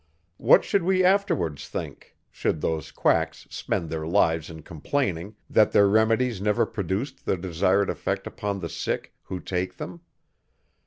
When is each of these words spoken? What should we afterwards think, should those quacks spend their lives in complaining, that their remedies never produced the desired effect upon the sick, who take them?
What 0.37 0.63
should 0.63 0.81
we 0.81 1.03
afterwards 1.03 1.69
think, 1.69 2.15
should 2.31 2.59
those 2.59 2.91
quacks 2.91 3.45
spend 3.51 3.91
their 3.91 4.07
lives 4.07 4.49
in 4.49 4.63
complaining, 4.63 5.35
that 5.47 5.73
their 5.73 5.87
remedies 5.87 6.41
never 6.41 6.65
produced 6.65 7.23
the 7.23 7.37
desired 7.37 7.87
effect 7.91 8.25
upon 8.25 8.61
the 8.61 8.67
sick, 8.69 9.13
who 9.25 9.39
take 9.39 9.77
them? 9.77 10.01